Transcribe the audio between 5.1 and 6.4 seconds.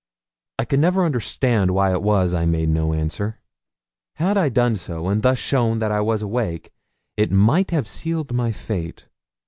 thus shown that I was